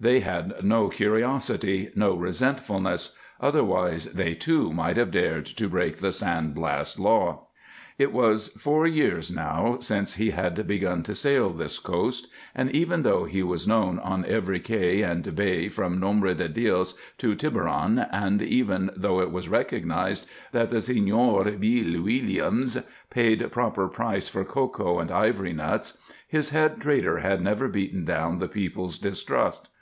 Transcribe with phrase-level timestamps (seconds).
[0.00, 6.12] They had no curiosity, no resentfulness; otherwise they, too, might have dared to break the
[6.12, 7.48] San Blas law.
[7.98, 13.02] It was four years now since he had begun to sail this coast, and even
[13.02, 17.98] though he was known on every cay and bay from Nombre de Dios to Tiburon,
[18.10, 24.42] and even though it was recognized that the Señor "Beel Weelliams" paid proper price for
[24.42, 29.68] cocoa and ivory nuts, his head trader had never beaten down the people's distrust.